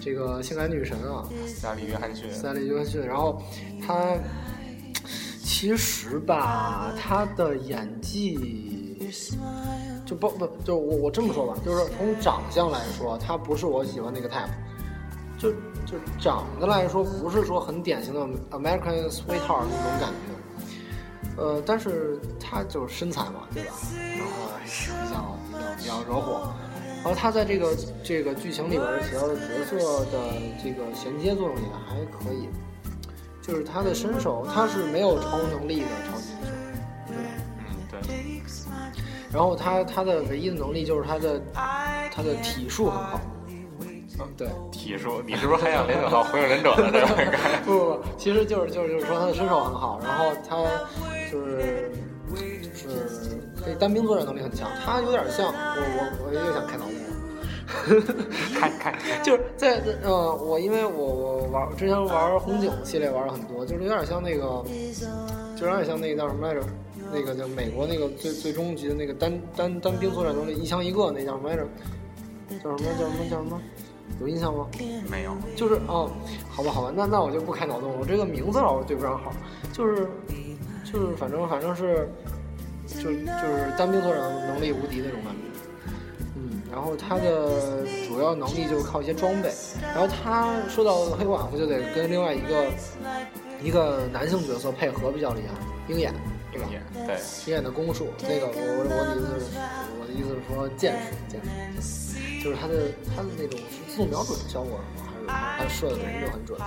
[0.00, 2.30] 这个性感女神啊，斯利约翰逊。
[2.30, 3.42] 斯利约翰逊，然后
[3.86, 4.16] 他。
[5.44, 8.98] 其实吧，他的演技
[10.04, 14.48] 就不不就我我这么说吧，就是从长相来说，他不是我喜欢那个 type，
[15.38, 15.52] 就
[15.86, 20.34] 就长得来说，不是说很典型的 American sweetheart 那种感觉，
[21.36, 23.72] 呃，但是他就是身材嘛，对吧？
[25.10, 26.52] 然后比较比较比较惹火，
[26.96, 30.18] 然后他在这个这个剧情里边起到的角色的
[30.62, 32.48] 这个衔接作用也还可以。
[33.40, 36.54] 就是他的身手，他是没有超能力的超级英雄，
[37.08, 37.24] 对吧？
[37.58, 38.42] 嗯，对。
[39.32, 41.42] 然后他他的唯一的能力就是他的
[42.12, 43.20] 他的体术很好。
[44.20, 44.48] 嗯，对。
[44.70, 47.36] 体术，你是不是还想联想到火影忍者的这个？
[47.64, 50.56] 不不不，其实就是就是就是说他的身手很好，然后他
[51.32, 51.90] 就是
[52.74, 54.68] 就是可以单兵作战能力很强。
[54.84, 55.52] 他有点像我
[55.96, 56.92] 我我又想开脑洞。
[58.54, 64.62] 开开，就是在呃，我因为我我玩之前玩红警系列玩了很多，就是有点像那个，
[65.56, 66.60] 就有点像那个叫什么来着？
[67.10, 71.66] 那个叫美国那个最最终级的那个单单单兵作战能力一枪一个那叫什么来着？
[72.62, 73.60] 叫什么叫什么叫什么？
[74.20, 74.66] 有印象吗？
[75.10, 75.34] 没有。
[75.56, 76.10] 就是哦，
[76.50, 79.32] 好吧好吧，那那我就不开脑洞了，我这个名字老是对不上号。
[79.72, 80.06] 就是
[80.92, 82.08] 就是反正反正是，
[82.86, 85.40] 就就是单兵作战能力无敌那种感觉。
[86.70, 89.52] 然后他的主要能力就是靠一些装备，
[89.82, 92.66] 然后他说到黑寡妇就得跟另外一个
[93.62, 96.14] 一个男性角色配合比较厉害，鹰眼，
[96.54, 99.60] 鹰眼，对，鹰眼的攻术，那个我我我的意思是，
[100.00, 101.42] 我的意思是说剑术，剑
[101.78, 105.34] 术，就是他的他的那种是自动瞄准的效果吗？
[105.58, 106.58] 还是他射的本身就很准？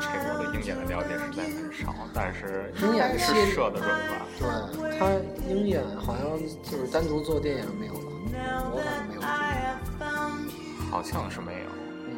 [0.00, 1.02] 这我对鹰眼的了。
[1.06, 4.26] 解实在很少，但是鹰眼是射的准吧？
[4.38, 5.06] 对，他
[5.48, 8.00] 鹰眼好像就是单独做电影没有了，
[8.72, 9.20] 我反正没有。
[10.90, 11.68] 好像是没有。
[12.06, 12.10] 嗯，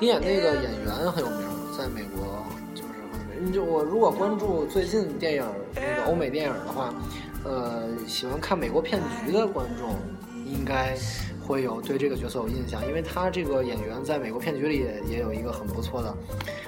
[0.00, 2.44] 鹰眼那个演员很有名，在美国
[2.74, 3.52] 就是很有名。
[3.52, 5.44] 就我如果关注最近电影
[5.74, 6.92] 那个欧美电影的话，
[7.44, 9.96] 呃，喜欢看美国骗局的观众
[10.44, 10.96] 应该。
[11.48, 16.14] 会有对这个角色有印象，因为他这个演员在美国骗局里也也有一个很不错的、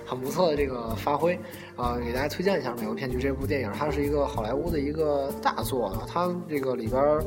[0.07, 1.38] 很不错的这个发挥。
[1.77, 6.07] 啊，给大家推荐一下《美国骗局》这部电影，它是一个好莱坞的一个大作啊。
[6.09, 7.21] 它这个里边，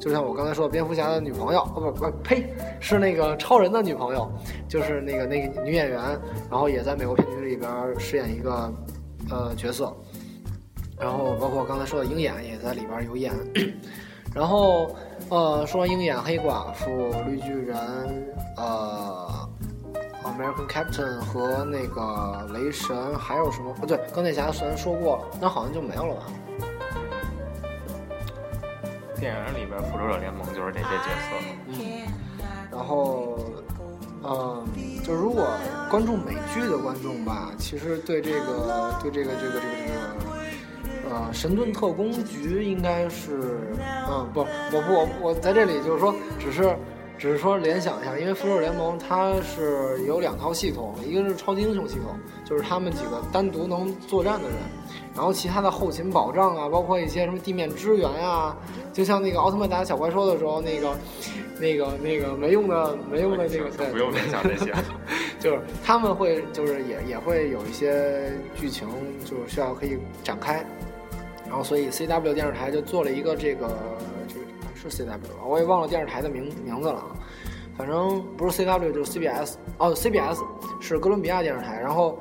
[0.00, 4.28] 就像我刚才说，蝙蝠侠的女朋友，哦不不呸，是那个超人的女朋友，
[4.68, 6.00] 就是那个那个女演员，
[6.50, 8.72] 然后也在《美国骗局》里边饰演一个
[9.30, 9.96] 呃角色。
[10.98, 13.32] 然后包括刚才说的鹰眼也在里边有演。
[14.36, 14.94] 然后
[15.30, 17.76] 呃，说鹰眼、黑寡妇、绿巨人，
[18.58, 19.48] 呃。
[20.26, 23.72] American Captain 和那个雷神还有什么？
[23.74, 26.22] 不对，钢铁侠虽然说过了，那好像就没有了吧？
[29.18, 31.36] 电影里边复仇者联盟就是这些角色。
[31.68, 31.78] 嗯。
[32.70, 33.38] 然后，
[34.24, 34.66] 嗯，
[35.02, 35.46] 就如果
[35.90, 40.25] 关注美剧的观众吧，其实对这个对这个这个这个这个
[41.16, 43.40] 呃神盾特工局应该是，
[44.08, 46.76] 嗯，不，我不我我在这里就是说，只是。
[47.18, 54.58] 只是说联想一下，因为复仇者联盟它是有两套系统，一个是超级英雄系统，就是他们几个单独能作战的人，
[55.14, 58.54] 然后其他的后勤保障啊，包括一些什么地面支援啊，
[58.92, 60.94] 就像那个奥特曼打小怪兽的时候，那个、
[61.58, 64.74] 那个、那个没用的、没用的那个，不用联想这些，
[65.40, 68.86] 就是他们会就是也也会有一些剧情，
[69.24, 70.62] 就是需要可以展开，
[71.46, 73.96] 然后所以 CW 电视台就做了一个这个。
[74.82, 77.16] 这是 CW 吧，我也忘了电视台的名名字了啊，
[77.76, 80.44] 反正不是 CW 就是 CBS 哦，CBS
[80.80, 82.20] 是哥伦比亚电视台，然后，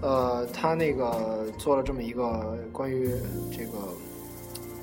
[0.00, 3.10] 呃，他那个做了这么一个关于
[3.50, 3.72] 这个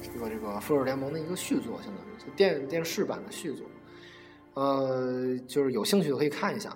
[0.03, 3.65] 这个这个复仇者联盟的一个续作，相当于就电电视版的续作，
[4.53, 6.71] 呃，就是有兴趣的可以看一下。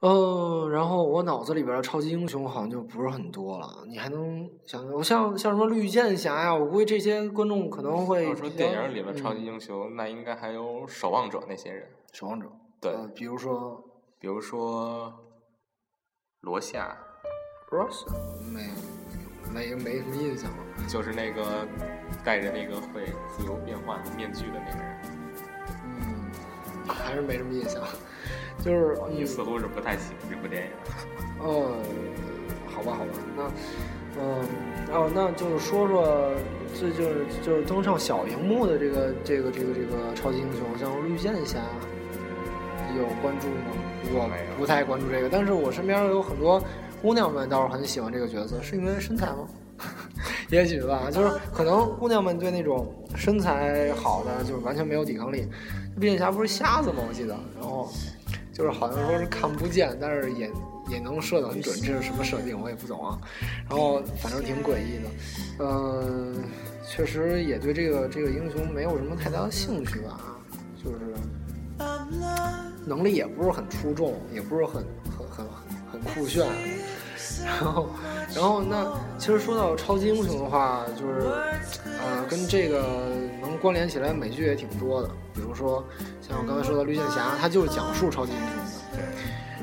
[0.00, 3.84] 嗯，然后我脑子里边的超级英雄好像就不是很多了。
[3.88, 6.54] 你还能想我像像什么绿箭侠呀？
[6.54, 11.88] 我估计这些观众可能会说电影里的超级英雄，那应该还有守望者那些人。
[12.12, 12.46] 守望者，
[12.80, 13.82] 对，比如说，
[14.20, 15.12] 比如说
[16.42, 16.96] 罗夏，
[17.70, 18.06] 罗夏
[18.54, 18.70] 没
[19.52, 20.58] 没没什么印象了。
[20.86, 21.66] 就是那个
[22.24, 25.00] 戴着那个会自由变换面具的那个人。
[25.84, 26.30] 嗯，
[26.86, 27.82] 还是没什么印象。
[28.64, 30.70] 就是你似乎是不太喜欢这部电影。
[31.40, 31.78] 嗯，
[32.66, 33.42] 好吧，好吧，那，
[34.20, 34.44] 嗯，
[34.92, 36.32] 哦，那就是说说，
[36.74, 41.58] 这就是就是登上小荧幕的这个这个这个这个超级英雄，像绿箭侠，
[42.96, 43.76] 有关注吗？
[44.10, 46.62] 我不太关注这个，但是我身边有很多
[47.00, 49.46] 姑娘们倒是很喜欢这个角色，是因为身材吗？
[50.50, 55.46] 也许吧，就是可能姑娘们对那种身材好的，就是完全没有抵抗力。
[55.96, 57.02] 绿箭侠不是瞎子吗？
[57.06, 57.88] 我记得，然后。
[58.58, 60.50] 就是好像说是看不见，但是也
[60.90, 63.16] 也能射得很准，这是什么设定我也不懂啊。
[63.70, 65.08] 然后反正挺诡异的，
[65.60, 66.34] 嗯，
[66.84, 70.20] 确实也对这个这个英雄没有什么太大的兴趣吧，
[70.82, 70.98] 就是
[72.84, 74.84] 能力也不是很出众，也不是很
[75.16, 75.46] 很很
[75.92, 76.44] 很酷炫。
[77.44, 77.88] 然后，
[78.34, 78.86] 然后那
[79.18, 81.26] 其实说到超级英雄的话，就是
[81.84, 83.10] 呃跟这个
[83.40, 85.84] 能关联起来美剧也挺多的，比如说。
[86.20, 88.62] 像我刚才说的绿箭侠，它就是讲述超级英雄的。
[88.92, 89.02] 对。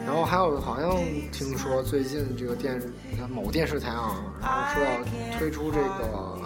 [0.03, 0.97] 然后还有好像
[1.31, 2.81] 听说最近这个电
[3.29, 6.39] 某电视台啊，然后说要推出这个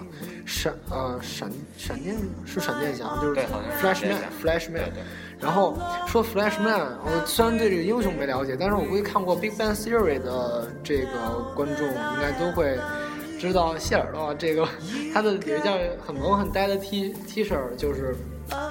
[0.46, 3.40] 闪呃闪闪电是闪电侠，就是
[3.82, 4.92] Flashman，Flashman。
[5.40, 12.78] 然后说 Flashman，我虽然对这个英雄没了解，但是我估计看过 Big Bang Theory 的这个观众应该都会
[13.40, 14.68] 知道谢耳朵这个
[15.14, 18.16] 他的有一件很萌很呆的 T T 恤，就是。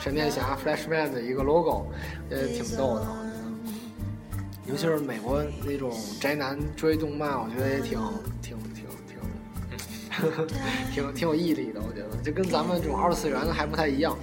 [0.01, 1.87] 闪电侠 Flashman 的一个 logo，
[2.29, 4.73] 也挺逗的，我觉得。
[4.73, 7.97] 尤其是美国那种宅男追动漫，我觉得也挺
[8.43, 10.47] 挺挺挺
[10.93, 11.81] 挺 挺有毅力的。
[11.81, 14.19] 我觉得，就跟咱们这种二次元的还不太一样。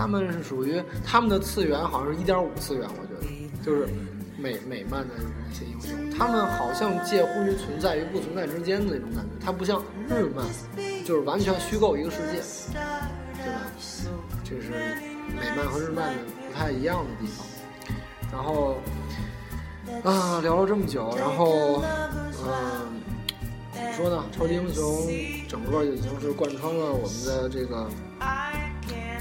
[0.00, 3.26] 他们是属于他们的次元好像是一点五次元，我觉得
[3.62, 3.86] 就是
[4.38, 5.14] 美美漫的
[5.50, 9.30] 一些英雄，他们好像介乎于存在与不存在之间的那种感觉。
[9.44, 10.46] 它不像日漫，
[11.04, 12.40] 就是完全虚构一个世界，
[12.72, 13.60] 对吧？
[14.42, 14.70] 这是
[15.38, 17.46] 美漫和日漫的不太一样的地方。
[18.32, 18.78] 然后
[20.02, 21.82] 啊，聊了这么久，然后
[22.42, 23.02] 嗯，
[23.70, 24.24] 怎么说呢？
[24.32, 25.06] 超级英雄
[25.46, 27.86] 整个已经是贯穿了我们的这个，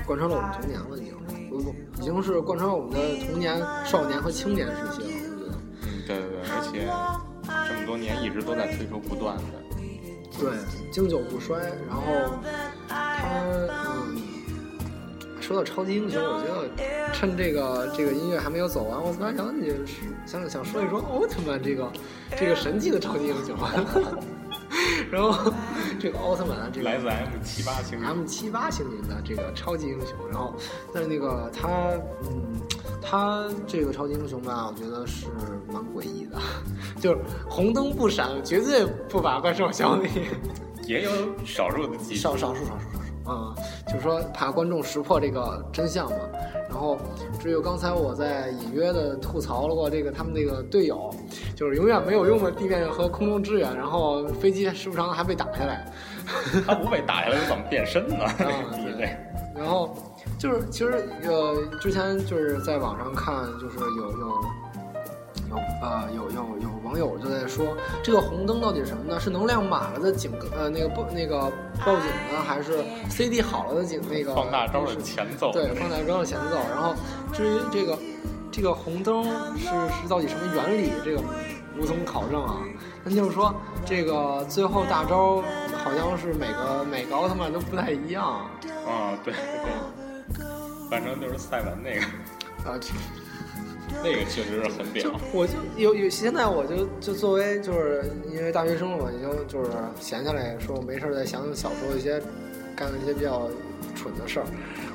[0.06, 1.14] 贯穿了我们童年了，已经
[1.50, 5.08] 不不，已经是贯穿了我们的童年、少年和青年时期了。
[5.08, 5.54] 我觉得，
[5.84, 6.88] 嗯，对对对，而且
[7.68, 9.44] 这么多年一直都在推出不断的，
[10.40, 10.52] 对，
[10.92, 11.58] 经久不衰。
[11.88, 12.04] 然后
[12.88, 13.20] 他
[13.86, 14.22] 嗯。
[15.42, 19.74] 说到超级英雄，我觉得趁这个这个音乐还没有走完，我突然想起
[20.24, 21.92] 想想说一说奥特曼这个
[22.38, 23.58] 这个神奇的超级英雄。
[25.12, 25.52] 然后
[26.00, 30.54] 这个奥特曼这个来自 M 七八星 M 七八星云的这个超级英雄，然后
[30.94, 31.68] 但是那个他
[32.24, 32.62] 嗯，
[33.02, 35.26] 他这个超级英雄吧，我觉得是
[35.72, 36.38] 蛮诡异的，
[37.00, 40.10] 就是红灯不闪，绝对不把怪兽消灭。
[40.86, 41.12] 也有
[41.46, 43.00] 少数的几少少数少数少数。
[43.30, 43.54] 啊、
[43.88, 46.18] 就是说怕观众识破这个真相嘛。
[46.80, 46.98] 然后
[47.42, 51.14] 至于刚才我在隐约的吐槽了过这个他们那个队友，
[51.54, 55.86] 就是永远没有用的地面和空中支援，然后飞机时不常还被打下来。
[56.66, 58.16] 他不被打下来怎么变身呢？
[58.40, 59.10] 这个啊地位。
[59.54, 59.94] 然后
[60.38, 64.42] 就是其实呃，之前就是在网上看，就是有有
[65.50, 69.20] 有呃有有有网友就在说，这个红灯到底是什么呢？
[69.20, 71.52] 是能量满了的警呃那个报那个
[71.84, 75.52] 报警呢，还是 CD 好了的警那个放大招的前奏。
[75.52, 76.58] 对，放大招的前奏。
[76.70, 76.94] 然后
[77.34, 77.98] 至于这个
[78.52, 79.24] 这个红灯
[79.58, 79.66] 是
[80.02, 81.22] 是到底什么原理，这个
[81.78, 82.58] 无从考证啊。
[83.04, 83.54] 那就是说，
[83.86, 85.42] 这个最后大招
[85.84, 88.52] 好像是每个每个奥特曼都不太一样啊。
[88.86, 90.44] 啊，对对，
[90.90, 92.90] 反正就是赛文那个，啊，这
[94.04, 95.12] 那个确实是很屌。
[95.34, 102.22] 我就有有现在我就就作为就是因为大学生嘛，已经就是闲下来说我没事儿再想想小时候一些
[102.76, 103.50] 干的一些比较
[103.96, 104.46] 蠢的事儿。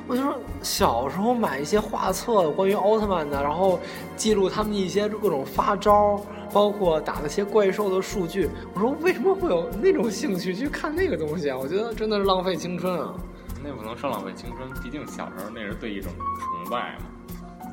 [0.07, 3.79] 我就说小时候买一些画册关于奥特曼的，然后
[4.15, 6.23] 记录他们一些各种发招，
[6.53, 8.47] 包括打那些怪兽的数据。
[8.75, 11.57] 我说为什么会有那种兴趣去看那个东西啊？
[11.57, 13.15] 我觉得真的是浪费青春啊！
[13.63, 17.05] 那不能说浪费青春，毕竟小时候那是对一种崇拜嘛。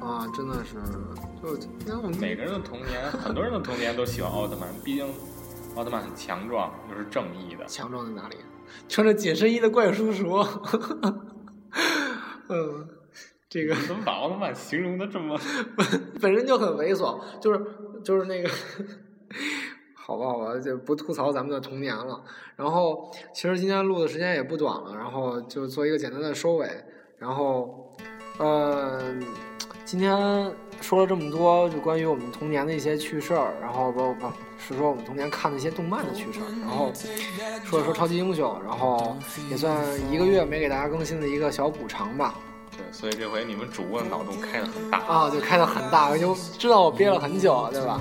[0.02, 0.74] 啊，真的是，
[1.40, 5.06] 就因为我们每个人的童年，很多人的童年都喜欢奥特曼，毕竟
[5.76, 7.64] 奥特曼很强壮，又是正义的。
[7.66, 8.36] 强壮在哪里？
[8.88, 10.44] 穿着紧身衣的怪叔叔。
[12.48, 12.88] 嗯，
[13.48, 15.38] 这个怎么把奥特曼形容的这么
[16.20, 17.64] 本身就很猥琐，就是
[18.02, 18.50] 就是那个，
[19.94, 22.22] 好吧好吧，就不吐槽咱们的童年了。
[22.56, 26.68] 然后其实今天录的时间也不短了，然后就做一个简单的收尾。
[27.18, 27.94] 然后，
[28.38, 29.00] 呃，
[29.92, 30.16] 今天
[30.80, 36.90] 说了这么多，就关于我们童年的一些趣事儿，然后包括是说我们童年看的一些动漫的趣事儿，然后
[37.62, 39.14] 说了说超级英雄，然后
[39.50, 39.76] 也算
[40.10, 42.36] 一个月没给大家更新的一个小补偿吧。
[42.74, 44.98] 对，所以这回你们主播的脑洞开的很大。
[45.00, 48.00] 啊，对开的很大，我就知道我憋了很久，对吧？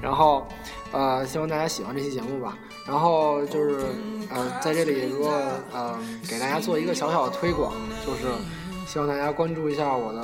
[0.00, 0.46] 然后，
[0.92, 2.56] 呃，希望大家喜欢这期节目吧。
[2.86, 3.84] 然后就是，
[4.30, 5.32] 呃，在这里如果
[5.72, 7.72] 呃给大家做一个小小的推广，
[8.06, 8.28] 就是
[8.92, 10.20] 希望大家关注一下我的，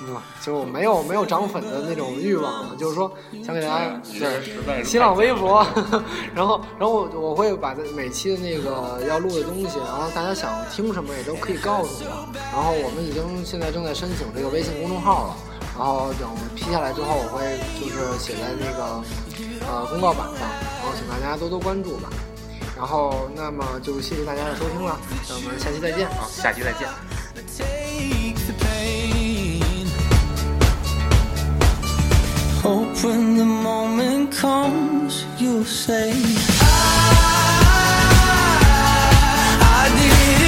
[0.00, 3.10] 嗯，就我没有没有涨粉的那种欲望，就是说
[3.44, 5.66] 想给大家对新浪微博，
[6.32, 12.28] 然后然后我我会把每期的那个要录的东西，然后大家想听什么也都可以告诉我。
[12.52, 15.36] 然后我们已经现在正在申请这个微信公众号了，
[15.76, 19.02] 然后等批下来之后，我会就是写在那个
[19.66, 22.08] 呃公告板上，然后请大家多多关注吧。
[22.76, 24.96] 然后那么就谢谢大家的收听了，
[25.28, 26.06] 那我们下期再见。
[26.06, 26.86] 啊，下期再见。
[32.66, 36.72] Hope when the moment comes, you'll say, I,
[39.82, 40.45] I did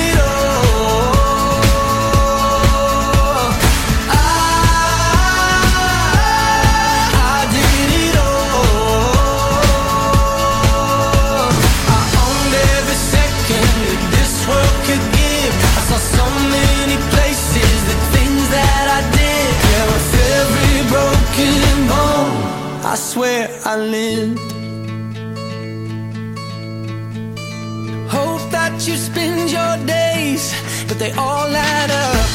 [30.98, 32.27] they all add up.